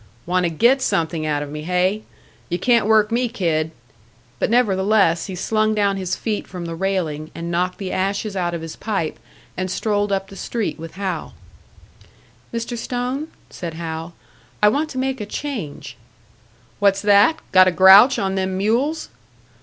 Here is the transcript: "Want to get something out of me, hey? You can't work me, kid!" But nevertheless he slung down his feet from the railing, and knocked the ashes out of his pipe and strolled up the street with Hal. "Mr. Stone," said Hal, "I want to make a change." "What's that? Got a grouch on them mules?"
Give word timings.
"Want 0.25 0.45
to 0.45 0.49
get 0.49 0.81
something 0.81 1.27
out 1.27 1.43
of 1.43 1.51
me, 1.51 1.61
hey? 1.61 2.01
You 2.49 2.57
can't 2.57 2.87
work 2.87 3.11
me, 3.11 3.29
kid!" 3.29 3.69
But 4.39 4.49
nevertheless 4.49 5.27
he 5.27 5.35
slung 5.35 5.75
down 5.75 5.95
his 5.97 6.15
feet 6.15 6.47
from 6.47 6.65
the 6.65 6.73
railing, 6.73 7.29
and 7.35 7.51
knocked 7.51 7.77
the 7.77 7.91
ashes 7.91 8.35
out 8.35 8.55
of 8.55 8.63
his 8.63 8.75
pipe 8.75 9.19
and 9.55 9.69
strolled 9.69 10.11
up 10.11 10.29
the 10.29 10.35
street 10.35 10.79
with 10.79 10.95
Hal. 10.95 11.35
"Mr. 12.51 12.75
Stone," 12.75 13.27
said 13.51 13.75
Hal, 13.75 14.15
"I 14.59 14.69
want 14.69 14.89
to 14.89 14.97
make 14.97 15.21
a 15.21 15.25
change." 15.27 15.97
"What's 16.79 17.03
that? 17.03 17.37
Got 17.51 17.67
a 17.67 17.71
grouch 17.71 18.17
on 18.17 18.33
them 18.33 18.57
mules?" 18.57 19.09